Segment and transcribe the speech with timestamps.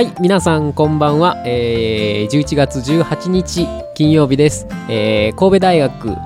[0.00, 6.16] はい皆さんこんばんは、えー、11月18日金曜日です、えー、神戸大学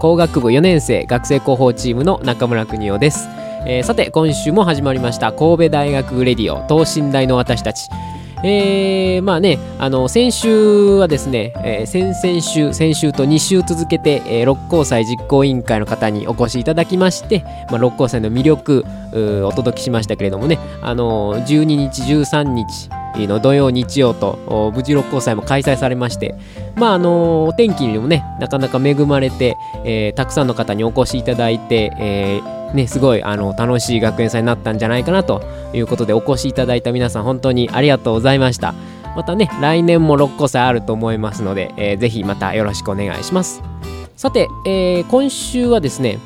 [0.00, 3.28] 工学部4年生学生広報チームの中村邦夫です、
[3.68, 7.88] えー、さて今週も始まりました神戸大学レディオ等身大の私たち。
[8.44, 18.84] えー、まあね、あの、先週はですね、えー、先々週、先週と2週続けて、えー、六甲祭実行委員会の方にお越しいただきまして、まあ、六甲祭の魅力、
[19.44, 26.34] お届けしましたけれどもね、あの、12日、13日、の土曜日曜と無事六甲祭も開催されまして
[26.76, 35.42] まああのお天気にもねなかなか恵まれて、えー、たくさんの方にお越しいただいて、えーね、すごいあの楽しい学園祭になったんじゃないかなと
[35.72, 38.74] いうことでお越しいただいた皆さん本当にありがとうございました。
[39.16, 43.62] またね来年も6個祭あると思いますので、えー、ぜひまたよろしくお願いします。
[44.16, 46.18] さて、えー、今週はですね、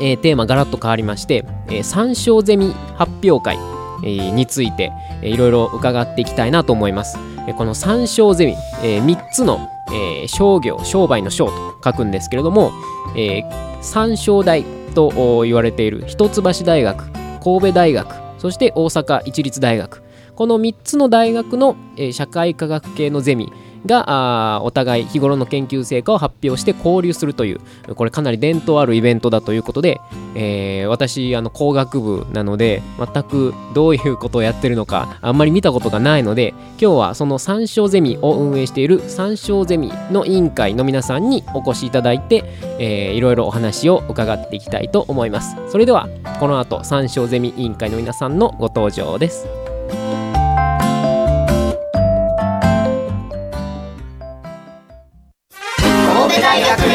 [0.00, 3.58] えー、テーマガラッと変わりまして、えー、参照ゼミ発表会、
[4.02, 7.18] について、いろいろ伺っていきたいなと思います、
[7.56, 12.72] この参照ゼミ、えー、3つの、え、商業商売の商と書くんですけれども、
[13.16, 17.10] えー、参照大と言われている一橋大学
[17.42, 20.02] 神戸大学そして大阪市立大学。
[20.34, 23.52] この3つの大学の、え社会科学系のゼミ
[23.86, 27.60] がお互い日頃の研究成果を発表して交流するという
[27.94, 30.00] これかなり伝統あるイベントだということで、
[30.34, 42.44] えー、私あの工学部なので全くどういうことをやってるのかあんまり見たことがないので今日はその三章ゼミを運営している三章ゼミの委員会の皆さんにお越しいただいて、
[42.78, 45.56] えー、いろいろお話を伺っていきたいと思います。
[45.68, 46.08] それでは
[46.40, 49.46] この後三章ゼミ委員会の皆さんのご登場です。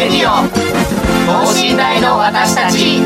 [0.04, 0.34] レディオ。
[1.26, 3.00] 等身大の私たち。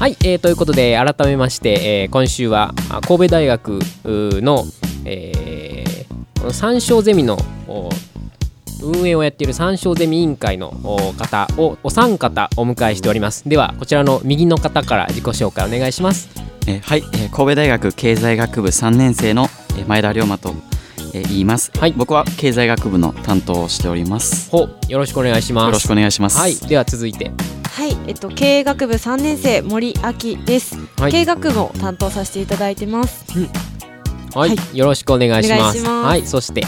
[0.00, 2.74] はい、えー、ということで改めまして、えー、今週は
[3.06, 3.78] 神戸大学
[4.42, 4.64] の、
[5.04, 7.38] えー、参照ゼミの
[8.82, 10.70] 運営をやっている参照ゼミ委員会の
[11.18, 13.48] 方をお三方お迎えしております。
[13.48, 16.28] ではこちらの右の方から自己紹介お願いします。
[16.66, 19.48] えはい、えー、神戸大学経済学部3年生の
[19.86, 20.54] 前田龍馬と、
[21.14, 24.50] えー、言います、はい、僕は経済学部の担当をしております。
[24.50, 25.64] ほよろしくお願いします。
[25.66, 26.38] よろしくお願いします。
[26.38, 26.56] はい。
[26.56, 27.30] では続いて。
[27.76, 33.50] はい、えっと経営学部3年生森明です、はい、経営学部を担当させていただいてます、うん、
[34.36, 35.84] はい、はい、よろしくお願いします。
[35.84, 36.62] はいそして。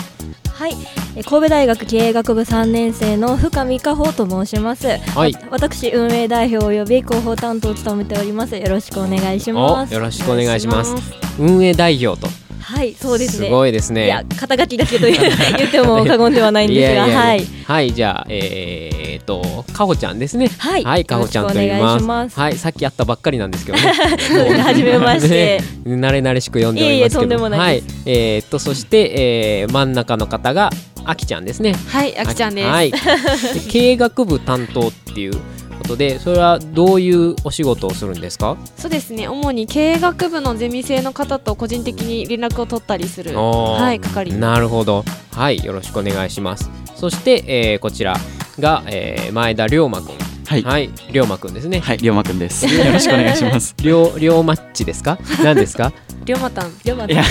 [0.51, 0.75] はい。
[1.25, 8.57] 神戸大学経営学部3年生の深見香穂と申します、はい、私運営代表および広報担当を務めております。
[8.57, 9.93] よろしくお願いします。
[9.93, 10.95] よろしくお願いします。
[11.39, 12.29] 運営代表と。
[12.61, 13.47] はいそうですね。
[13.47, 14.07] すごいですね。
[14.07, 17.03] いや肩書きだけと 言っても過言ではないんですが。
[17.03, 17.47] はい。
[17.67, 20.49] はいじゃあえー、っとかほちゃんですね。
[20.59, 20.85] はい。
[20.85, 22.39] はいかほちゃんと言います。
[22.39, 23.93] はいさっき会ったばっかりなんですけどね。
[24.63, 27.39] 初めまして、慣れ慣れしく読んでおりますけど。
[27.39, 27.83] はい。
[28.07, 30.71] えー、っとそして、えー、真ん中の方が
[31.05, 31.75] あきちゃんですね。
[31.89, 32.93] はいあきちゃんです、はい、
[33.71, 35.33] 経営学部担当っていう
[35.79, 38.59] ことでそれはどういうお仕事をするんですか？
[38.77, 39.27] そうですね。
[39.27, 43.35] 主に経営学部のゼミ生の方と個人的に連絡を取ったりする。
[43.37, 45.05] はい係なるほど。
[45.33, 46.71] はいよろしくお願いします。
[46.95, 48.17] そして、えー、こちら
[48.61, 50.19] が、えー、前田龍馬くん。
[50.49, 51.81] はい、はい、龍馬くんですね。
[51.81, 52.65] はい龍馬くんです。
[52.73, 53.75] よろしくお願いします。
[53.83, 55.19] 龍龍マッチですか？
[55.45, 55.93] 何ですか？
[56.25, 56.73] 龍馬たん。
[56.85, 57.11] 龍馬たん。
[57.13, 57.23] いや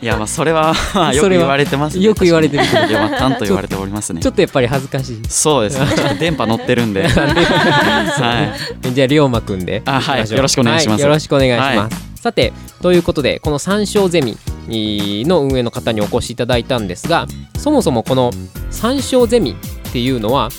[0.00, 0.74] いやまあそれは
[1.12, 2.64] よく言われてます、ね、よく言われてる。
[2.88, 4.22] 龍馬たんと言われておりますね。
[4.22, 5.22] ちょっとやっぱり恥ずかしい。
[5.28, 5.86] そうですね。
[6.18, 7.06] 電波乗ってるんで。
[7.06, 8.92] はい。
[8.94, 9.82] じゃあ龍馬くんで。
[9.84, 10.30] あはい。
[10.30, 14.36] よろしくお願いします、はい、よろしくお願いします、はい、さてということでこの三章ゼミ
[14.68, 17.26] の運営の方にお越しいただいたんですが
[17.56, 18.30] そもそもこの
[18.70, 19.56] 参照ゼミ
[19.88, 20.50] っていうのは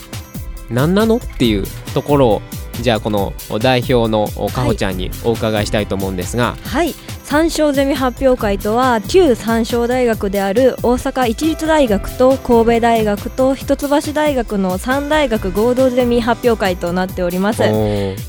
[0.69, 1.63] 何なのっていう
[1.93, 2.41] ところを
[2.81, 6.93] じゃあこの代表のかほちゃんにお伺いしたいと思うんですがはい。
[7.29, 17.61] 参照ゼミ発表会とは旧参照大学である大阪市立大学と神戸大学と一橋大学の3大学合同ゼミ発表会となっております。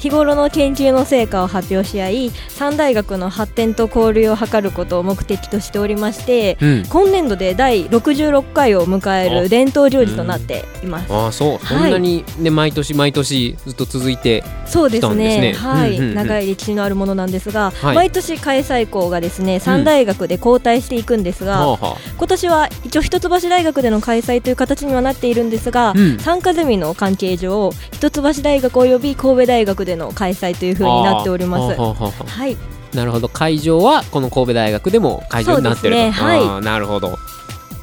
[0.01, 11.11] 日頃の研究の成果を発表し合い3大学の発展と交流を図ることを目的としておりまして、うん、今年度で第66回を迎える伝統行事となっています。
[11.11, 15.55] あ、あそう、そんなにね毎年毎年ずっと続いてそうですね。
[15.55, 21.79] はい、長い歴史のあるものなんですが、はい、毎年開催校がですね3大学で交代していくんですが、うん、
[22.19, 31.77] 今年は一応一橋大学での開催という形にはなっているんですが、うん、参加ゼミの関係上一橋大学および神戸大学での開催というふうになっております。
[31.77, 32.57] はい。
[32.95, 33.29] なるほど。
[33.29, 36.11] 会場はこの神戸大学でも会場になってると、ね。
[36.11, 37.19] はい、なるほど。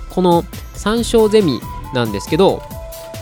[0.10, 0.44] この
[0.74, 1.62] 三小ゼミ
[1.94, 2.64] なんですけど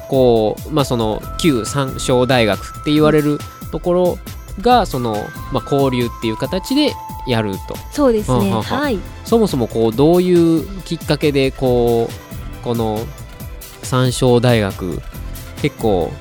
[0.09, 3.39] こうまあその旧三小大学って言われる
[3.71, 4.17] ところ
[4.61, 5.15] がその、
[5.51, 6.93] まあ、交流っていう形で
[7.27, 7.75] やると。
[7.92, 8.51] そうですね。
[8.51, 9.00] はい。
[9.24, 13.00] そもそもこうどういうきっかけでこうこの
[13.83, 15.01] 三小大学
[15.62, 16.12] 結構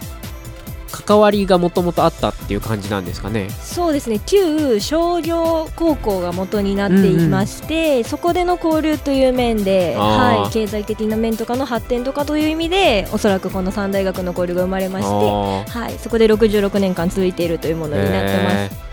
[1.06, 3.50] 関わりがもともとあったっていう感じなんですかね。
[3.50, 4.20] そうですね。
[4.24, 18.83] 旧商業高校が元になっていまして、うんうん、そこでの交流という面で、はい、経済的な面とかの発展とかという意味でおそらくこの三大学の交流が生まれまして、はい、そこで66年間続いているというものになってます。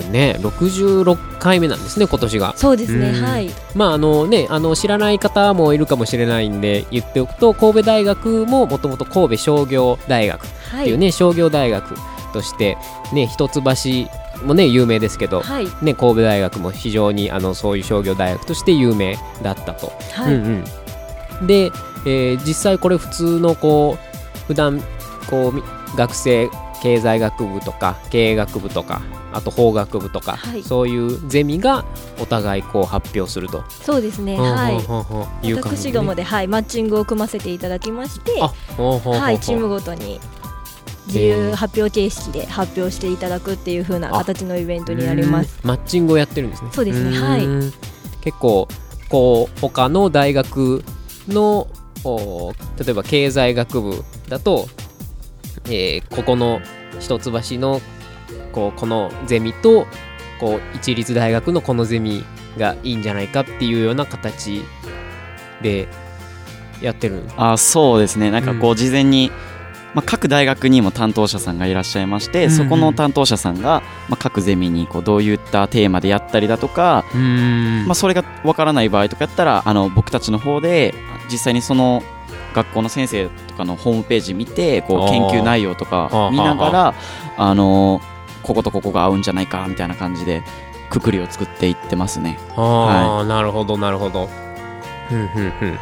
[0.00, 2.54] そうね、66回目なんですね、今年が。
[2.56, 3.50] そうですね、はい。
[3.74, 10.48] まあ、あのね、あの知らない方もいるかもしれないんで、言っておくと、神戸大学ももともと神戸商業大学っ
[10.82, 11.94] ていうね、はい、商業大学
[12.32, 12.76] として、
[13.12, 13.62] ね、一橋
[14.44, 19.92] もね有名ですけど、はい、ね、神戸大学も非常にあのそういう商業大学として有名だったと。
[20.12, 20.64] はいうん
[21.40, 21.70] うん、で、
[22.06, 24.80] えー、実際これ普通のこう普段
[25.28, 26.48] こう学生
[26.82, 29.02] 経済学部とか経営学部とか
[29.32, 31.84] あと法学部とか、はい、そういうゼミが
[32.20, 33.64] お互いこう発表すると。
[33.68, 34.38] そうですね。
[34.38, 34.70] は
[35.42, 35.54] い。
[35.54, 39.40] 私どもで、はい、マッチングを組ませていただきましてはい。
[39.40, 40.20] チームごとに
[41.06, 45.60] 自由発表形式で発表していただくっていう風な形のイベントになります。
[45.62, 46.70] マッチングをやってるんですね。
[46.72, 47.18] そうですね。
[47.18, 47.46] はい。
[48.22, 48.68] 結構
[49.08, 50.84] こう他の大学
[51.28, 51.66] の
[52.78, 54.68] 例えば経済学部だと、
[55.66, 56.60] えー、ここの
[57.00, 57.80] 一橋の
[58.52, 59.86] こうこのゼミと
[60.40, 62.24] こう一律大学のこのゼミ
[62.56, 64.62] がいいんじゃないかっていうような形
[65.62, 65.88] で
[66.80, 68.30] やってるあそうですね。
[68.30, 69.34] なんかこう事前に、うん、
[69.94, 80.94] まあ、各大学にも担当者さんがいらっしゃいまして、うんうん、そこの担当者さんが、まあ、各ゼミにこうどういったテーマでやったりだとか、まあ、それがわからない場合とかやったらあの僕たちの方で
[81.30, 82.02] 実際にその
[82.54, 86.94] 学校の先生とかのホームページ見てこう研究内容とか見ながら
[87.36, 88.00] あの
[88.48, 90.42] こことここが合うんじゃないかみたいな感じで
[90.90, 92.38] くくりを作っていってますね。
[92.56, 94.28] ああ、はい、なるほどなるほど。
[95.08, 95.78] ふんふんふん。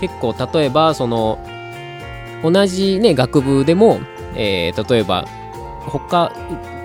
[0.00, 1.38] 結構例えばその
[2.42, 4.00] 同じね学部でも、
[4.34, 5.26] えー、例えば
[5.86, 6.32] 他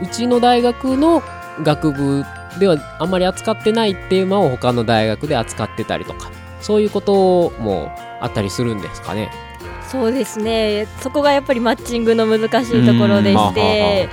[0.02, 1.24] うちの大学の
[1.64, 2.24] 学部
[2.60, 6.30] ではあんまり扱ってないテーマを他の大学で扱ってたりとか
[6.62, 7.92] そういうことも
[8.22, 9.32] あったりするんですかね？
[9.90, 10.88] そうですね。
[11.00, 14.10] そこがやっぱりマッチングの難しいところでして、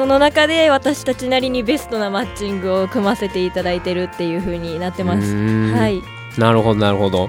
[0.00, 5.36] その中で私たちなりにベストなマッチングを組ませていただいてるっていう風になってます。
[5.74, 6.02] はい。
[6.38, 7.28] なるほどなるほど。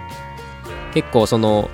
[0.94, 1.70] 結構その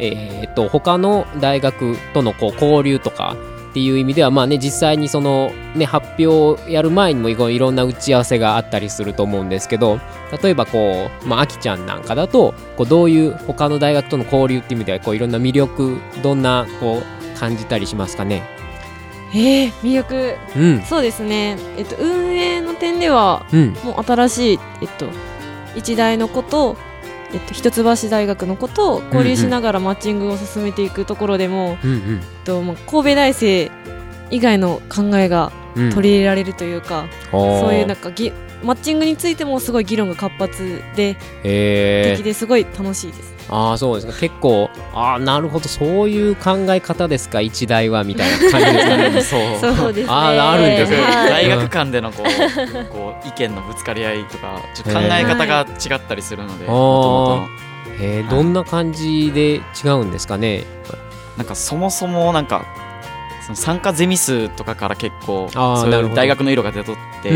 [0.00, 3.36] えー、っと他の大学とのこう交流とか
[3.70, 10.00] っていう意味ではまあね実際にそのね発表をやる前にもいろんな打ち合わせがあったりすると思うんですけど
[10.42, 18.57] 例えばこうまああきちゃんなんかだとこうどういう他の大学との交流っていう意味ではこういろんな魅力どんなこう感じたりしますかね？
[19.34, 25.08] えー、魅力、うん、そうですね、えっと、運営の点では、うん、もう新しい、えっと、
[25.76, 26.76] 一大のこと、
[27.32, 33.70] えっと、一橋大学のことを交流しながらマッチングを進めていくところでも、うんうん、えっと、もう神戸大生
[34.30, 38.32] 以外の考えが取り入れられるというか、そういうなんかぎ
[38.62, 43.37] マッチングについてもすごい議論が活発で、えー、的ですごい楽しいです。
[43.50, 44.12] ああそうですか。
[44.20, 47.40] 結構ああなるほどそういう考え方ですか？
[47.40, 49.22] 一大はみたいな感じですかね。
[49.60, 50.12] そ うそうですね。
[50.12, 57.46] ああるんですね、はい、大学間でのこう こう意見のぶつかり合いとかちょっと考え方が違ったりするので、も
[58.00, 60.64] えー、どんな感じで違うんですかね？
[61.36, 62.64] なんかそもそもなんか
[63.46, 67.30] その参加ゼミ数とかから結構そういう大学の色が出とって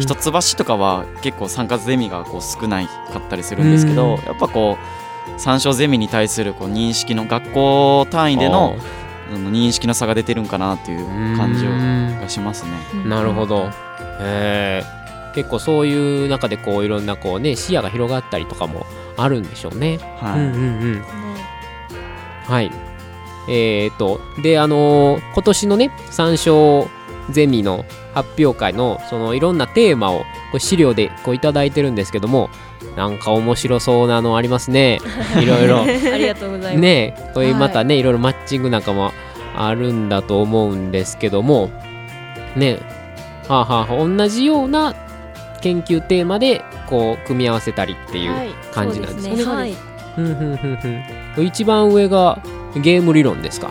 [0.00, 5.01] 一橋とかは結構参加ゼミがこう少ないかったりするんですけどやっぱこう
[5.38, 8.76] 参照ゼミに対するこう認識の学校単位での
[9.30, 12.70] 認識の差が出てるんかなっていう感じがしますね。
[13.04, 13.70] なるほど。
[14.20, 14.82] へ
[15.34, 18.86] 結構そういう中でこういろんなこうね視野が広がったりとかも
[19.16, 19.98] あるんでしょうね。
[20.20, 21.02] はい、うんうんうん。
[22.44, 22.70] はい。
[23.48, 26.88] えーと、であのー、今年のね参照
[27.30, 27.84] ゼミの
[28.14, 30.24] 発表会のそのいろんなテーマをこ
[30.54, 32.50] う資料でこういただいてるんですけども
[32.96, 34.98] なんか面白そうなのありますね。
[35.40, 36.78] いろいろありがとうございます。
[36.78, 39.12] ねこういうまたね、はい、いろいろマッチングなんかも
[39.56, 41.70] あるんだと思うんですけども。
[42.56, 42.78] ね。
[43.48, 44.94] はあ、はあ、同じような
[45.60, 49.44] 研究テーマでこう組み合わせたりっていう感じなんですね。
[49.44, 49.74] はい、
[51.46, 52.38] 一番上が
[52.74, 53.70] ゲーム理論ですか？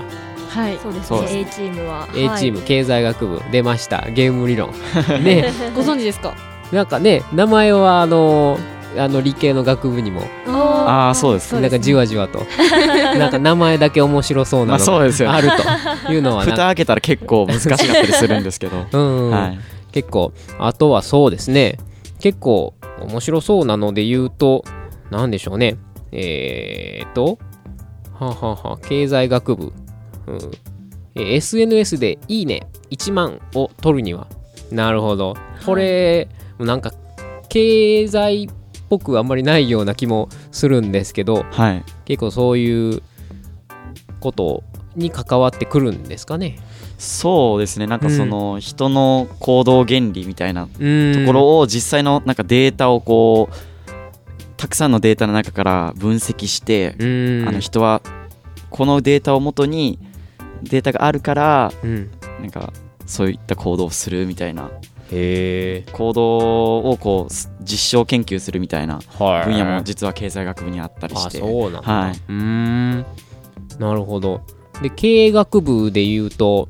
[0.50, 1.20] はい、そうですね。
[1.30, 2.08] A チームは。
[2.14, 4.10] A チーム、経済学部出ました。
[4.10, 4.72] ゲーム理論。
[5.24, 6.34] ね、ご存知ですか？
[6.72, 8.58] なんかね名前はあの
[8.98, 10.22] あの理系の学部にも。
[10.48, 12.40] ああそうですなんかじわじわと。
[13.18, 15.50] なんか名前だけ面白そうなのがある
[16.06, 16.12] と。
[16.12, 19.60] いうのは蓋開けたら結構難しかったりするんですけど、 うんはい、
[19.92, 21.78] 結構あとはそうですね。
[22.20, 24.64] 結構面白そうなので言うと
[25.10, 25.78] 何でしょうね。
[26.12, 27.40] えー、っと
[28.20, 29.74] ははは経済学部、
[30.28, 30.52] うん。
[31.16, 32.68] え SNS でいいね。
[32.92, 34.28] 1万を取るには。
[34.72, 35.36] なるほど。
[35.66, 36.28] これ、
[36.60, 36.94] はい、なんか
[37.50, 38.50] 経済っ
[38.92, 43.02] ぽくあんまりないような気もするんですけど、はい、結構そういう
[44.20, 44.64] こと
[44.98, 46.60] に関わってくるんですかね。
[46.98, 47.88] そうですね。
[47.88, 50.72] なんかその人の行動原理みたいなと
[51.26, 53.56] ころを実際のなんかデータをこう
[54.58, 58.02] たくさんのデータの中から分析してあの人は
[58.70, 60.00] このデータをもとに
[60.64, 61.72] データがあるから、
[62.42, 62.74] なんか
[63.06, 64.70] そういった行動をするみたいな
[65.12, 71.40] 行動をこう実証研究するみたいな分野も実は経済学部にあったりして。
[71.40, 73.06] そうなんはい、うん。
[73.80, 74.42] なるほど。
[74.82, 76.70] で経営学部でいうと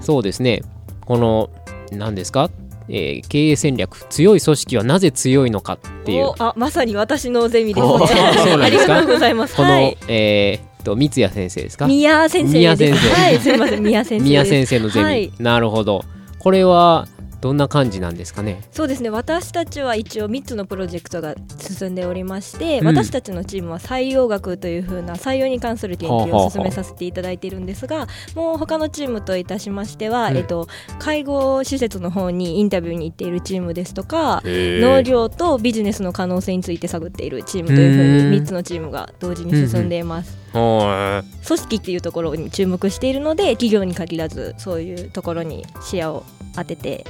[0.00, 0.62] そうですね。
[1.04, 1.50] この
[1.92, 2.50] 何ですか？
[2.88, 6.32] えー、経営戦略強い組織はなぜ強いのかっていう。
[6.38, 7.98] あまさに私のゼミですね。
[8.36, 8.96] そうなんですか？
[8.96, 9.56] ありがとうございます。
[9.56, 11.86] この、はい、えー、と三谷先生ですか？
[11.86, 13.08] 宮先生宮先生。
[13.10, 13.82] はいすみません。
[13.82, 16.04] 宮先生宮先生のゼミ、はい、なるほど。
[16.38, 17.08] これは
[17.40, 18.62] どんな感じなんですかね？
[18.70, 19.10] そうですね。
[19.10, 30.66] 私たちは一応3つのプロジェクトが進んでおりまして、うん、私たちのチームは採用学というふうな採用に関する研究を進めさせていただいているんですがもう他のチームといたしましては、うん、えっと、
[30.98, 40.36] 介護施設の方にインタビューに行っているチームですとか農業とビジネスの可能性について探っているチームというふうに3つのチームが同時に進んでいます。
[40.52, 46.24] 組織っていうところに注目しているので企業に限らずそういうところに視野を
[46.56, 47.04] 当てて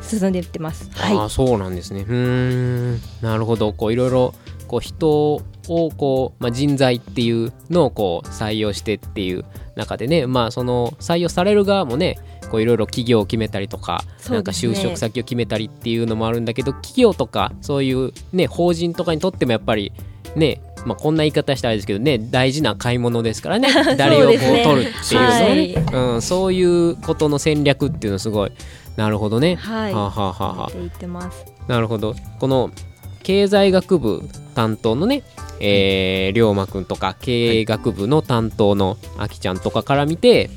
[0.00, 0.90] 進んでいってます。
[0.92, 2.04] はい、あそうなんですね。
[2.08, 3.00] うん。
[3.20, 3.72] なるほど。
[3.72, 4.34] こういろいろ
[4.68, 12.18] こう人をこう、まあ、人材っていうのをこう採用してっていう中でねまあその採用される側もね
[12.50, 19.92] こういろいろ企業を決めたりとか、ね、なんか就職先を決めたりっていうのもあるんだけど企業とかそういうね法人とかにとってもやっぱり
[20.36, 23.68] ねまあ、こんな言い方したらですけどね大事な買い物ですからね。
[23.98, 28.52] 誰をこう取るっていうのね、はい、うん、そういうことの戦略っていうのすごい
[28.98, 29.54] なるほどね。
[29.54, 29.94] はい。
[29.94, 31.46] はあ、はあはあ、言ってます。
[31.68, 32.16] なるほど。
[32.40, 32.72] この
[33.22, 35.22] 経済学部担当のね、
[35.60, 40.50] えー、龍馬くんとか経営学部の担当のあきちゃんとかから見て、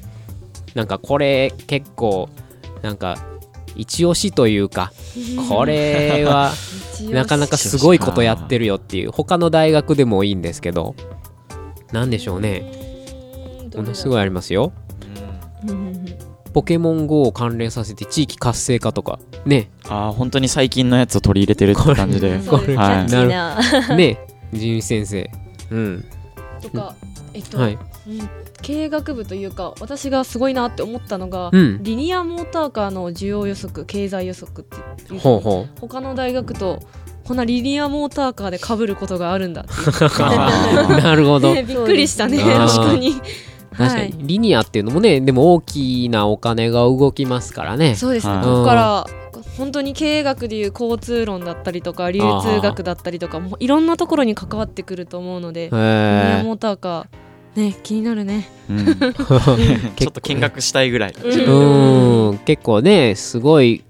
[0.73, 2.29] なんかこれ結構
[2.81, 3.15] なんか
[3.75, 4.91] 一押しというか
[5.47, 6.51] これは
[7.11, 10.95] なかなかすごいことやってるよっていう他の大学でもいいんですけど
[11.91, 12.63] 何でしょうね
[13.75, 14.73] ものすごいありますよ。
[16.53, 19.69] ポケモン GO を関連させて地域活性化とかね。
[19.87, 22.39] ああ本当に最近のやつを取り入れてるって感じで。
[22.39, 23.57] これ、はい、な。
[23.89, 24.19] るね。
[24.53, 25.29] 人先生
[25.71, 26.05] うん。
[26.61, 26.95] とか
[27.33, 28.29] えっと、はい、うん。
[28.61, 35.19] 経営学部というか私がすごいなって思ったのが、うん、リニアモーターカーの需要予測経済予測っていう。
[35.19, 35.79] ほうほう。
[35.79, 36.79] 他の大学と
[37.23, 39.65] こんなリニアモーターカーでかぶることがあるんだ
[41.01, 42.39] なるほど、ね、びっくりしたね。
[42.39, 43.21] 確かに
[43.75, 47.95] 確かに、リニアっていうのもねでも大きなお金が動きますからね。
[47.95, 49.05] そうですね、はい、ここから
[49.57, 56.57] 本当に経営学でいう交通論だったりとか流通学だったりとかもいろんなところに関わってくると思うのでリニアモー。
[56.57, 58.85] ターカーね気になるね、うん、
[59.95, 62.37] ちょっと見学したいぐらいうん。
[62.39, 63.83] 結構ねすごい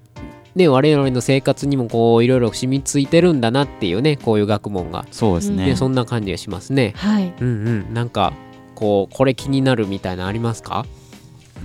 [0.54, 5.06] ね、我々の生活にもこういろいろ染みついてるんだなっていうねこういう学問が。
[5.10, 6.92] そうですねそんな感じがしますね。
[6.96, 7.50] はい、うんう
[7.90, 7.94] ん。
[7.94, 8.34] なんか
[8.82, 10.84] こうこれ気になるみたいなありますか？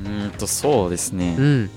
[0.06, 1.70] うんとそうですね、うん、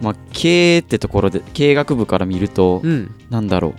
[0.00, 3.74] まあ経営ってところで経営学部から見ると、うん、なんだろう。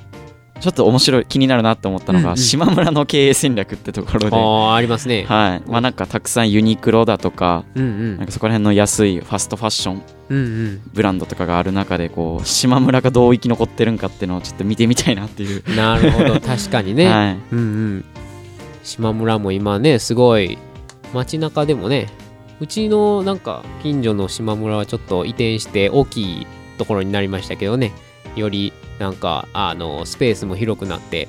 [0.60, 4.36] ちょっと面白い気になるなって思ったのが、うんうん、島村の経営戦略ってところで。
[4.36, 5.24] あありますね。
[5.24, 5.70] はい。
[5.70, 15.64] まあなんかたくさんユニクロだとかうんうん、なんかそこら辺の安いファストファッションブランドとかがある中でこう島村がどう生き残ってるんかっていうのをちょっと見てみたいなっていう。
[15.76, 16.40] なるほど。
[16.42, 17.38] 確かにね、 はい。
[17.54, 18.06] うんうん、
[18.90, 20.58] 島村も今ねすごい
[21.14, 22.08] 街中でもね
[22.60, 27.94] うちのなんか近所の島村はちょっと移転して大きいところになりましたけどね
[28.36, 31.28] よりなんかあのスペースも広くなって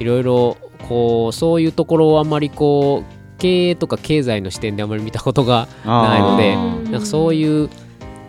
[0.00, 0.56] いろいろ
[0.88, 7.70] こうそういうところをあんまりこう経営とか経済の視点であまり見たことがないのでなんかそういう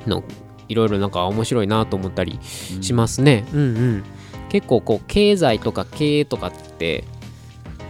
[0.06, 0.24] の
[0.70, 3.46] いろいろなんか面白いなと思ったりしますね。
[3.54, 4.04] うん、うん、うん、
[4.50, 7.04] 結構こう経済とか経営とかって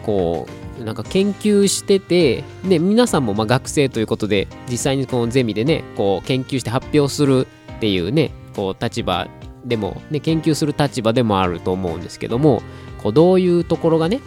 [0.03, 0.47] こ
[0.79, 9.27] うなんか研究してて、ね、皆さんもま学生ということで実際にこのゼミでねこう研究して発表するっていうねこう立場
[9.65, 12.61] でも、ね、研究する立場でもあると思うんですけども
[13.01, 14.19] こうどういうところがね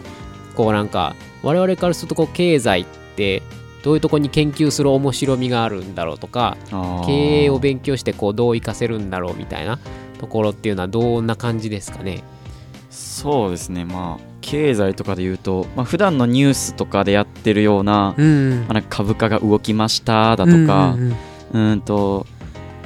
[0.57, 3.43] こうなんか我々からするとこう経済って
[3.83, 6.57] どういうところに研究する面白みがあるんだろうとか
[7.07, 9.79] 経営を勉強してこうどう活かせるんだろうみたいな
[10.19, 12.25] ところっていうのはどんな感じですかね？
[12.91, 13.85] そうですね。
[13.85, 20.97] まあ経済とかで言うと、まあ普段のニュースとかでやってるようなうん、まあ、なんか株価が動きましただとか、
[21.53, 22.27] うん、うん、と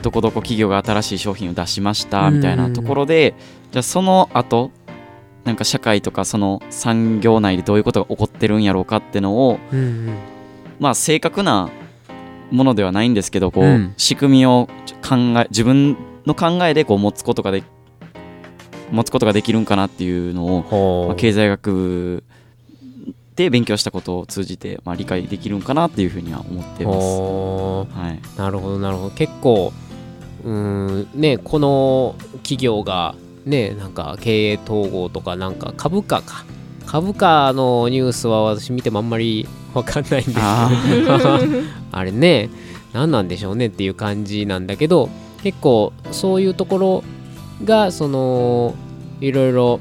[0.02, 3.34] どこどこ企業が新しい商品を出しましたみたいなところで、
[3.72, 4.70] じゃあその後
[5.44, 9.58] なんか社会とかその産業内でどういうことが起こってるんやろうかってのを、
[10.78, 11.68] まあ正確な
[12.50, 14.66] ものではないんですけどこう、仕組みを
[15.06, 17.62] 考え自分の考えでこう持つことがで
[18.90, 22.24] 持つことができるんかなっていうのを、まあ、経済学部
[23.36, 27.98] で勉強したことを通じて、まあ、理解できるんかなっていうふうには思ってます。
[27.98, 29.10] はい、なるほどなるほど。
[29.10, 29.72] 結構
[30.44, 36.44] うんねこの企業がねなんか経営統合とかなんか株価か。
[36.86, 40.40] 株価のニュースは私見てもあんまり分かんないんですけど。
[41.92, 42.50] あ れね
[42.92, 45.08] 何なんでしょうねっていう感じなんだけど
[45.42, 47.04] 結構そういうところ
[47.64, 48.74] がその
[49.20, 49.80] いろいろ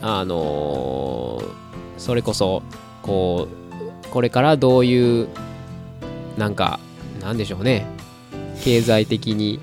[0.00, 1.44] あのー、
[1.98, 2.62] それこそ
[3.02, 5.28] こうこれからどういう
[6.36, 6.80] なんか
[7.20, 7.86] なんでしょうね。
[8.62, 9.60] 経済的に。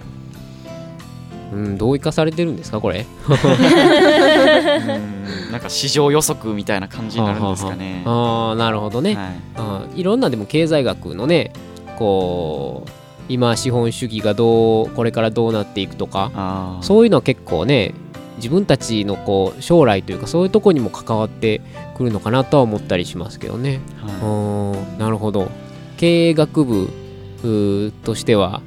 [1.52, 3.08] うん、どう生かされてるんですかこれ？
[5.52, 8.04] なんか市場予測みたいな感じになるんですかね。
[8.06, 11.52] ああなるほどね、はい、あいろんなでも経済学のね
[11.98, 12.90] こう
[13.30, 17.94] 今資本主義がどうこれからどうなっていくとかそういうのは結構ね
[18.38, 21.62] 自分たちのこう将来というかそういうとこにも関わって
[21.96, 25.50] くるのかなとは思ったりしますけどね、はい、なるほど。
[25.98, 26.90] 経営学部
[28.04, 28.62] としては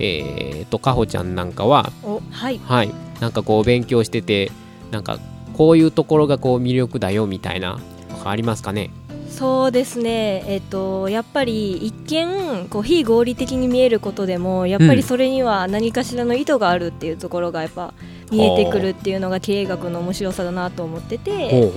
[0.00, 1.92] えー、とかほちゃんなんかは
[2.30, 2.90] はい、はい、
[3.20, 4.50] なんかこう勉強してて
[4.90, 5.18] なんか
[5.52, 7.78] こういうところがこう魅力だよみたいな
[8.24, 8.90] ありますかね？
[9.30, 17.94] そうですね、えっと、やっぱり一見こう非合理的に見えることでもやっぱりそれには何かしらの意図があるっていうところがやっぱ
[18.30, 21.70] 見えてくるっていうのが経営学の面白さだなと思ってて。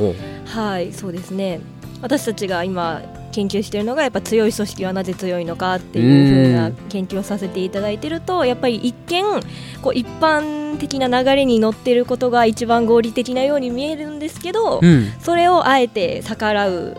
[0.46, 1.62] はいそうですね。
[2.02, 9.24] 私たちが今研究しているのがやっぱ強い組織はなぜ強いのかっていうふうな研究をさせていただいてるとやっぱり一見
[9.82, 16.98] こう一般的な流れに乗っていることが一番合理的なように見えるんですけど、うん、それをあえて逆らう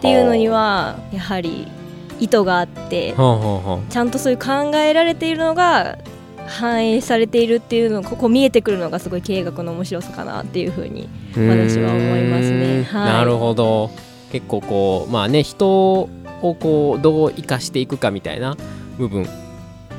[0.00, 1.68] っていうのにはやはり
[2.20, 5.98] 意図があってちゃんとそういう考えられているのが
[6.46, 12.82] 反映されているっていうのここ見えてくるのがすごい経営学の面白さかなっていうふうに私は思いますね。
[12.84, 13.90] はい、なるほど。
[14.32, 16.08] 結構こうまあね人を
[16.40, 18.56] こうどう生かしていくかみたいな
[18.96, 19.26] 部分っ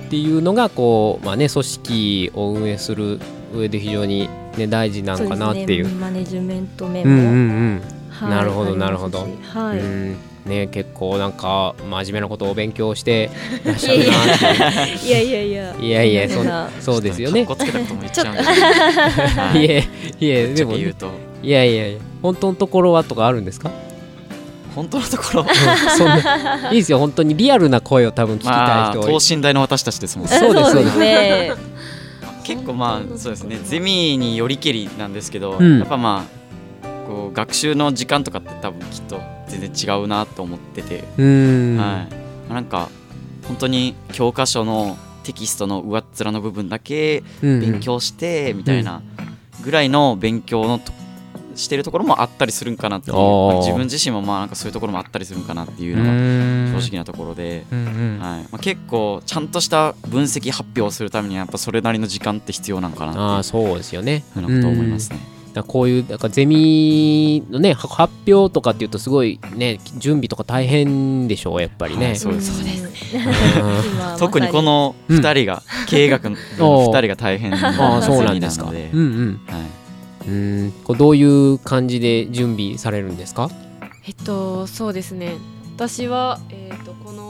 [0.10, 3.20] ていうのがこうまあね組織を運営する
[3.54, 5.86] 上で非常にね大事なのかなっていう。
[5.86, 7.34] うね、マネジメント面も、うんうんう
[7.76, 7.82] ん。
[7.82, 9.28] はい、なるほどなるほど。
[9.54, 9.80] はい。
[9.80, 10.18] うん。
[10.46, 13.30] ね、結構なんか真面目なことを勉強して
[13.64, 14.08] らっしゃるなっ
[15.00, 15.42] ていやいや。
[15.44, 15.52] い
[15.90, 16.70] やいやいや。
[16.80, 17.42] そそうですよね。
[17.42, 17.46] い
[19.66, 19.84] え
[20.20, 20.84] いえでもい
[21.44, 22.00] やいやいや。
[22.22, 23.72] 本当のところはとかあるんですか？
[24.76, 25.46] 本当のところ、
[25.98, 27.00] そんないいですよ。
[27.00, 31.52] 本当にリアルな声を多分聞きたい人、まあ、等身大の私たちですもんそうですそうですね。
[32.44, 33.60] 結構まあそうですね。
[33.64, 36.41] ゼミによりけりなんですけど、うん、やっぱまあ
[37.12, 41.04] こう学習の時間とかって多分きっと全然違うなと思ってて。
[41.18, 42.08] は
[42.50, 42.54] い。
[42.54, 42.90] なんか
[43.48, 49.02] 本当に教科書のテキストの上っ面の部分だけ勉強してみたいな
[49.64, 50.80] ぐらいの勉強の
[51.56, 57.80] してるところもあったりするんかなって自分自身もまあなんかそういうところもあったりするんかなっていうのが正直なところで、はい。
[58.20, 64.24] まあ、結構ちゃんとした分析発表をするためにはやっぱそれなりの時間って必要なのかなあそうですよね。
[64.34, 65.20] ふうなこと思いますね。
[65.54, 72.64] だこういうなんかゼミのね発表とかっていうとすごいね準備とか大変でしょうやっぱりね、はい、そうです。
[72.64, 72.72] ね
[74.18, 78.70] 特にこの2人が、うん、経営学の 2人が大変な そうなんですか。
[78.70, 79.40] うんうん。
[79.48, 80.74] はいうん。
[80.84, 83.50] こうどういう感じで準備されるんですか？
[84.08, 85.34] えっとそうですね。
[85.76, 87.21] 私は、えーと、この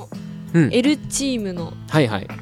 [0.54, 1.74] L チームの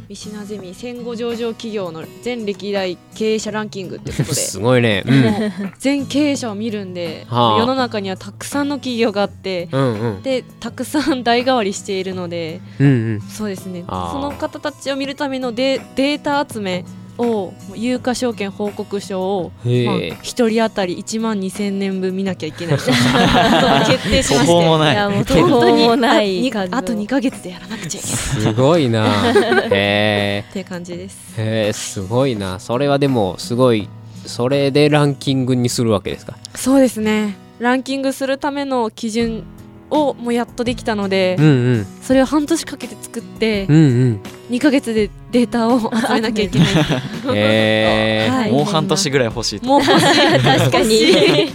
[0.08, 4.34] ミシナゼミ戦後上場企業の全歴代経営者ランキングってことで。
[4.34, 13.84] すごいね、うん、全経営者を見るんで、はあ、世の中にはたくさんの企業があって、うんうん、でたくさん代替わりしているので、うんうん、そうですね。
[13.88, 16.86] その方たちを見るためのデデータ集め
[17.20, 20.14] を有価証券報告書を、まあ、1
[20.50, 22.78] 人当たり1万2000年分見なきゃいけない。
[23.88, 24.54] 決定しまして。
[24.54, 24.94] もない。
[24.94, 28.18] いやもう途方もないあと2か月でやらなくちゃいけない。
[28.18, 29.06] すごいな。
[29.70, 30.46] へえ。
[30.50, 31.18] って感じです。
[31.38, 32.60] へえすごいな。
[32.60, 33.88] それはでもすごい
[34.26, 36.38] それでランキングにするわけですか？
[36.56, 37.36] そうですね。
[37.60, 39.44] ランキングするための基準
[39.90, 43.80] をもうやっとできたので、うんうん、それを半年かけて作って、うんう
[44.12, 46.68] ん、2か月でデータを集めなきゃいけない。
[47.36, 51.52] えー はい、もう半年ぐらい欲しいもう欲しい確かに。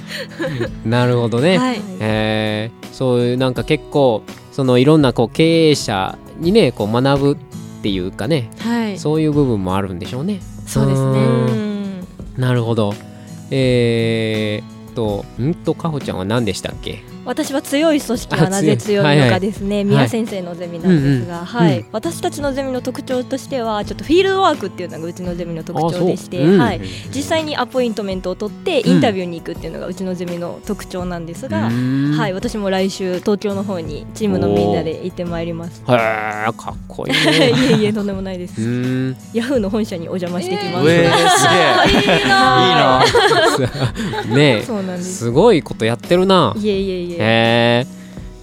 [0.85, 7.37] なるほどね、はい、えー、そういうなんか結構そのいろんなこう経営者にねこう学ぶっ
[7.83, 10.41] ていうかね、はい、そういう部分もあるんでしょうね。
[10.67, 11.19] そうですね。
[12.37, 12.95] なるほど。
[13.51, 15.55] えー、とん？
[15.55, 17.03] とかほちゃんは何でしたっけ？
[17.25, 26.81] 私は強い組織はなぜ強いのかですね、はいはい、宮先生のゼミなんですが、はい、はい、私たちのゼミの特徴としてはちょっとフィールドワークっていうのがうちのゼミの特徴でして、うん、はい、
[27.15, 35.83] 実際にアポイントメントを取ってインタビューに行くっていうのがうちのゼミの特徴なんですが、うん、はい、私も来週東京の方にチームのみんなで行ってまいります。
[35.89, 38.61] へえかっこいい、ね、 いえいえとんでもないです。
[39.33, 40.91] ヤフーの本社にお邪魔してきます。
[40.91, 42.15] えー、すげえ。
[42.21, 43.05] いいない
[43.57, 43.61] い
[44.29, 44.63] な ね
[45.01, 46.55] すごいことやってるな。
[46.57, 47.14] いえいえいえ。
[47.19, 47.87] へえ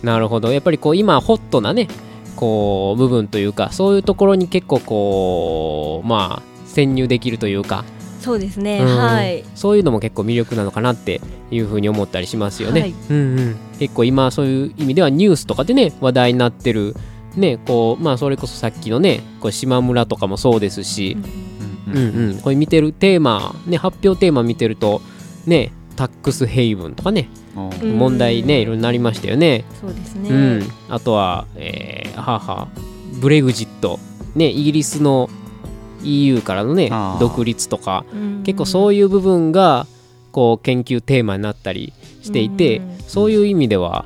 [0.04, 0.52] なるほど。
[0.52, 1.88] やっぱりこう今ホットなね
[2.36, 7.84] こう部分というかそういうところに結構こうまあ潜入できるというか。
[8.20, 9.44] そうですね、うん、はい。
[9.56, 16.96] そういうのも結構魅力なのかなっていうふうに思ったりしますよね、はい、うんうん、結構今そういう意味ではニュースとかでね話題になってる
[17.36, 21.18] ねこうまあそれこそさっきのねこう島村とかもそうですし、
[21.88, 22.40] うん、うんうん。
[22.42, 25.02] これ見てるテーマね発表テーマ見てると
[25.48, 29.66] ねタックスヘイブンとかね問題ねいろいろなりましたよね。
[29.80, 32.70] そうですね、うん、あとは、えー、はは
[33.22, 34.00] ブレグジット、
[34.34, 35.30] ね、イギリスの
[36.04, 38.04] EU からのね独立とか
[38.44, 39.86] 結構そういう部分が
[40.32, 44.06] こう研究テーマになったりしていてそういう意味では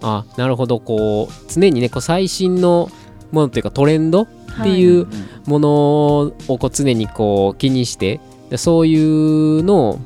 [0.00, 2.88] あなるほどこう常にねこう最新の
[3.32, 4.26] ものというかトレンドっ
[4.62, 5.06] ていう
[5.44, 8.20] ものをこう常にこう気にして
[8.56, 8.96] そうい
[9.58, 10.00] うのを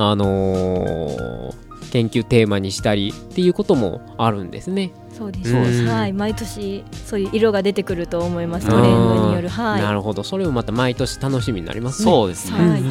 [0.00, 4.92] あのー研究テーマにしたりっていうこともあるんですね。
[5.16, 5.54] そうです、
[5.86, 8.66] はい、毎年そういう色が出てくると思います。
[8.68, 9.80] トレンドによる、はい。
[9.80, 12.10] なるほど、それもまた毎年楽しみになりますね。
[12.10, 12.58] そうですね。
[12.58, 12.82] はい、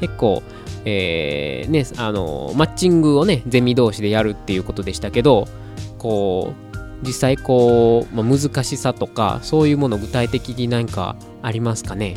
[0.00, 0.42] 結構。
[0.88, 5.48] えーね、あのマッチングをねゼミ同士でやるっていうことでしたけど
[5.98, 6.54] こ
[7.02, 12.14] う実際こう、まあ、難しさとかそういうもの具体的に何かありますかね？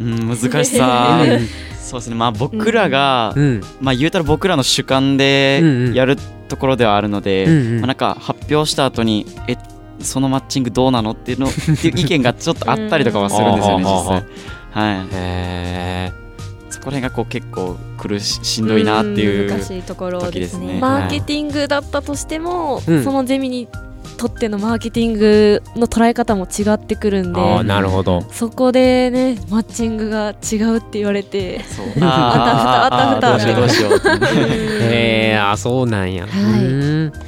[0.00, 1.20] うん難しさ
[1.92, 2.16] そうですね。
[2.16, 6.16] まあ僕らが、うん、まあ言うたら僕らの主観でやる
[6.48, 9.56] ところではあるので、うんうん、まあ、なんか発表した後にえ
[10.00, 14.24] そのマッチングどうなのっていうのって いう意見がちょっとあったりとかはするんですよね実際。
[14.70, 16.22] はい。
[16.70, 20.78] そこら辺がこう結構苦ししんどいなっていう難しいところですね。
[20.80, 23.68] マーケティングだったとしても、そのゼミに
[24.16, 28.22] とってのマーケティングの捉え方も違ってくるんであなるほど。
[28.30, 31.60] そこでねマッチングが違うって言われて
[32.00, 34.18] あたふたあたふたどうしようどうしよう
[34.82, 37.20] へえー、あそうなんや、はい、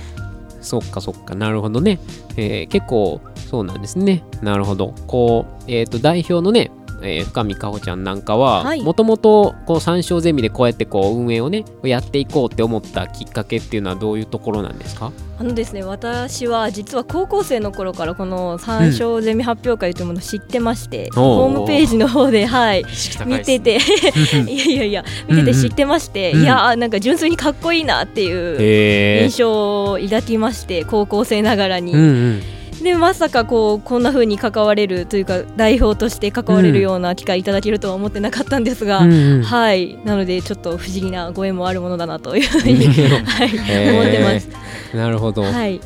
[0.60, 1.98] そっかそっかなるほどね、
[2.36, 3.20] えー、結構
[3.50, 6.70] そうなんですねなるほどこうえっ、ー、と代表のね
[7.04, 15.12] えー、深見かほちゃんなんかはもともと参照ゼミでこうやってこう運営をねやっていこうって思ったきっかけっていうのはどういうところなんですか？
[15.38, 22.84] あのですね私は実は高校生の頃からこの参照ゼミ発表会というものを知ってまして、うん、ホームページの方ではい。
[23.26, 23.78] 見てて
[24.48, 31.92] いやいやいや見てて知ってまして、うん、いやなんか純粋にかっこいいなっていう印象を抱きまして高校生ながらに。
[31.92, 32.42] うんうん
[32.84, 39.98] でまさかこうこんなふうに関われるというか代表として関われるような機会いただけるとは思ってなかったんですが、うん、はい。
[40.04, 44.48] なのでちょっと不思議なご縁もあるものだなというふうに、はい、思ってます。
[44.96, 45.80] なるほど、はい、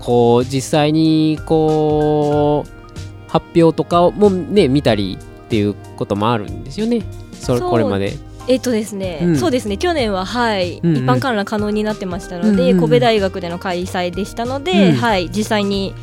[0.00, 7.02] こう実際にこう発表とかもね見たりっていうこともあるんですよね。
[7.34, 8.16] それこれまで。
[8.48, 9.76] えっとですね、うん、そうですね。
[9.76, 15.28] 去年ははい、うんうん、一般観覧可能になってましたので、うんうん、神戸大学での開催でしたので、うん、はい。
[15.28, 15.94] 実際に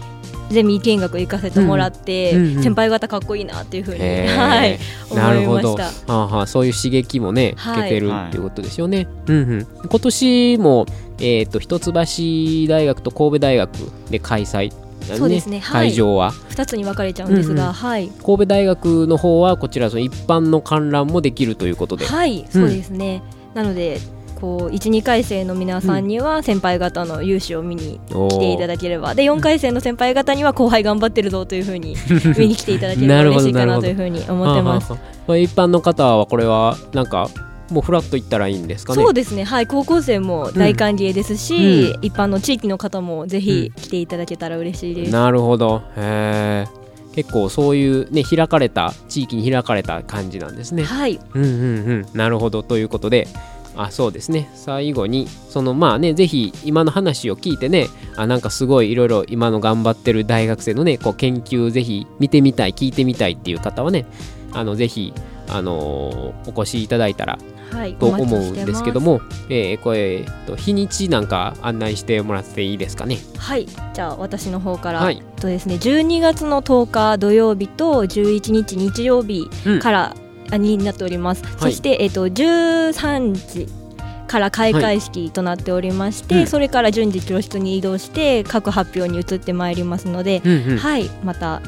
[0.49, 3.99] ゼミ見学行かせてもらって、うんうんうん、先輩方かっこいいなっていうふうに、
[4.37, 4.79] はい、
[5.09, 5.83] 思いました。
[5.83, 8.39] はあはあ、そういう刺激もね、受けてるってい。
[8.39, 10.85] うことですよね、うんうん、今年も、
[11.19, 13.71] えーと、一橋大学と神戸大学
[14.09, 14.71] で開催
[15.09, 16.31] ね、そうですね、会場は。
[16.49, 22.05] 2つに分かれちゃうんですが、うんうん、はい、神戸大学の方はこちらその一般の観覧もできるということで。
[22.05, 22.45] はい。
[22.49, 23.21] そうですね、
[23.53, 23.99] なので
[24.35, 31.95] こう12回生の皆さんには先輩方の勇姿を見に来ていただければ、うん、で4回生の先輩方には後輩頑張ってるぞというふうに
[32.37, 34.93] 見に来ていただければ嬉しいかなというふうに思ってます。
[35.27, 37.29] 一般の方はこれはなんか
[37.71, 39.01] もうフラッと行ったらいいんですかね？
[39.01, 39.43] そうですね。
[39.43, 45.81] はい高校生も大歓迎ですし、うん、一般の地域の方もぜひ来ていただけたら嬉しいです、うん、なるほど。
[45.95, 50.83] へえ結構そういうね開かれた地域に開かれた感じなんですね。
[50.83, 51.19] はい。
[51.33, 51.53] うんうんう
[51.93, 52.05] ん。
[52.13, 52.61] なるほど。
[52.61, 53.27] ということで
[53.77, 54.49] あそうですね。
[54.53, 64.05] 最後にそのまあねぜひ今の話を聞いてねあなんかすごいいろいろ今の頑張ってる大学生のねこう研究ぜひ見てみたい聞いてみたいっていう方はね
[64.53, 65.13] あのぜひ
[65.47, 67.37] あのー、お越しいただいたら
[67.71, 73.17] はい、と思うんですけども、えー、これ、えっと、日にちなんか案内してもらっていいですかね？
[73.37, 83.67] はいじゃあ私の方から、はい、とですね12月の10日土曜日と11日日曜日から、うん、になっております、はい、そして、えっと、13時
[84.27, 91.09] から開会式となっておりまして、はいうん、それから順次教室に移動して各発表に移ってまいりますので、うんうん、はい。
[91.23, 91.61] また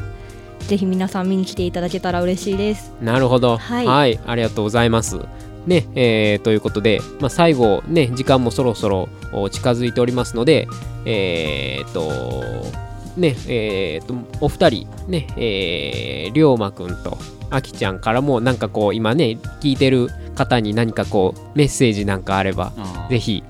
[0.68, 2.92] ぜひ皆さん見に来ていただけたら嬉しいです。
[3.02, 5.20] なるほど、はい、はい、ありがとうございます。
[5.66, 9.10] ね、えー、ということで、まあ、最後ね、時間もそろそろ
[9.50, 10.68] 近づいておりますので、
[11.06, 12.87] えー、っと、
[13.18, 17.18] ね、えー、っと、お二人、ね、えー、龍馬くんと
[17.50, 22.72] あきちゃんからも、なんかこう、今ね、聞いてる方に何かこう、メッセージなんかあれば、
[23.10, 23.44] ぜひ、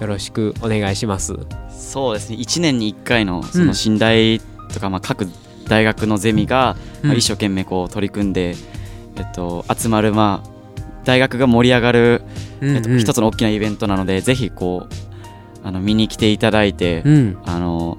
[0.00, 1.36] よろしくお願いします。
[1.70, 4.38] そうですね、1年に1回の、その信頼
[4.72, 5.26] とか、うん、まあ、各
[5.68, 8.54] 大学のゼミが、まあ、一生懸命こう取り組んで、
[9.16, 10.58] えっと、集まる、まあ、
[11.04, 12.22] 大学が盛り上がる、
[12.60, 17.98] うんうん、えっと、一つの大きなイベントなのでぜひこうあの見に来ていただいて、うん、あの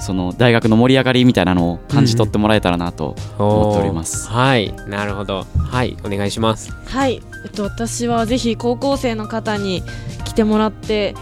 [0.00, 4.28] その大学の盛り上がりみたいなのを感じ取ってもらえたらなと思っております。
[4.28, 4.72] うん、はい。
[4.86, 5.44] なるほど。
[5.58, 5.96] はい。
[6.04, 6.72] お願いします。
[6.72, 7.22] はい。
[7.44, 9.82] えっと私はぜひ高校生の方に
[10.24, 11.14] 来てもらって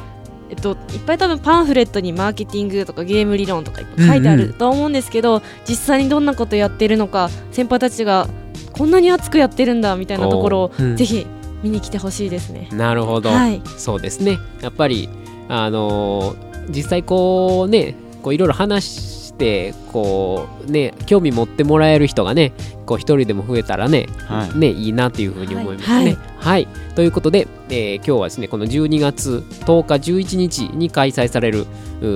[0.48, 8.28] えっと、いっぱい多分パンフレットにマーケティングとかゲーム理論とかいっぱい書いてあると思うんですけど、うんうん、実際にどんなことやってるのか先輩たちが
[8.72, 11.26] こんなに熱くやってるんだみたいなところを、うん、ぜひ
[11.62, 12.68] 見に来てほしいですね。
[12.72, 14.38] なるほど、はい、そうですね。
[14.60, 15.08] やっぱり
[15.48, 22.52] あのー、実際こうねこういろいろ話してこうね興味持ってもらえる人がね
[22.84, 25.94] こう一人でも増えたらね、はい、ねいいなというふうに思いますね。
[25.94, 26.16] はい、はい。
[26.40, 31.66] はい、ということで、えー、今日はですねこの12月10日11日に開催される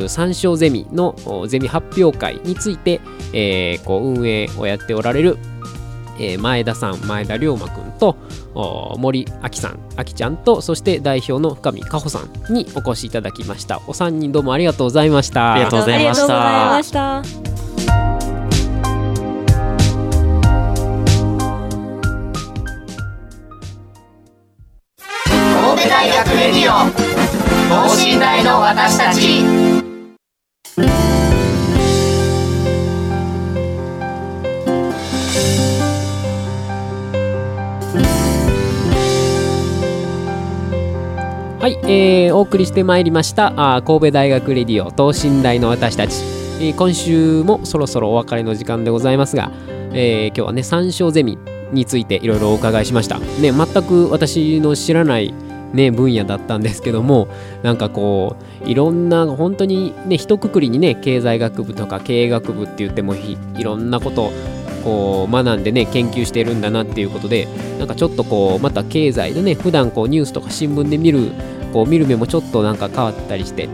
[0.08, 1.14] 三章ゼミの
[1.46, 3.00] ゼミ発表会について、
[3.32, 5.38] えー、こう運営をやっておられる
[6.20, 8.16] えー、前田さん、前田龍馬くんと
[8.98, 13.80] 森明さん、あきちゃんと、そして代表の深見かほさんにお越しいただきました。
[13.86, 15.54] お三人どうもありがとうございました。
[15.54, 17.22] ありがとうございました。
[25.72, 26.74] 神戸大学レディオ
[27.70, 29.79] 等身大の私たち
[41.82, 46.14] えー、お送りしてまいりましたあ神戸大学レディオ等身大の私たち、
[46.60, 49.50] えー、今週もそろそろお別れの時間でございますが、
[49.92, 51.38] えー、今日はね三勝ゼミ
[51.72, 53.18] についていろいろお伺いしました。
[53.18, 53.52] ね全
[53.84, 55.32] く私の知らない
[55.72, 57.28] ね、分野だったんですけども
[57.62, 64.32] なんかこういろんな本当にね一括りにね経済学部とか経営学部って言ってもいろんなこと
[64.82, 67.46] こう学んでね研究してるんだなっていうことで
[67.78, 71.30] なんかちょっとこうまた経済でね普段こうニュースとか新聞で見る
[71.72, 73.68] こう見る目もちょっとなんか変わったりして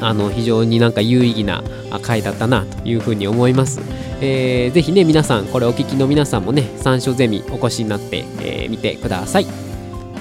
[0.00, 1.62] あの非常になんか有意義な
[2.02, 3.80] 回だったなというふうに思います。
[4.20, 9.46] えー、ぜひね皆さんこれお聞きの皆さんもね参照ゼミお越しになってみ、えー、てください。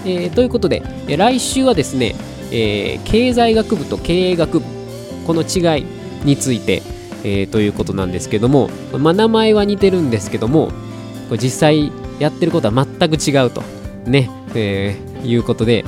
[0.05, 2.13] えー、ということで、え来週はですね、
[2.51, 4.65] え経済学部と経営学部
[5.25, 5.85] この違い
[6.23, 6.83] について、
[7.23, 10.67] えー、ということなんですけども、まあ、名前は似てるんですけども
[11.27, 13.63] これ実際やってることは全く違うと
[14.05, 15.83] ね、え、いうことで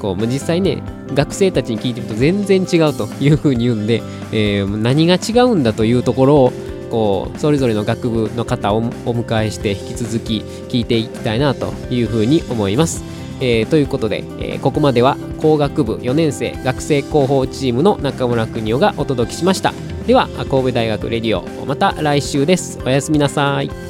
[0.00, 0.82] こう実際ね
[1.14, 6.52] 学生たちに聞いてみると全然違うというふうに言うんで、えー、何が違うんだというところを
[6.90, 13.04] こうそれぞれの学部の方をお迎えして引き続き聞いていきたいなというふうに思います。
[13.40, 19.72] えー、ということで、えー、ここまでは工学部4年生学生広報チームの中村邦夫がお届けしました。
[20.06, 22.78] では神戸大学レディオまた来週です。
[22.84, 23.89] おやすみなさい。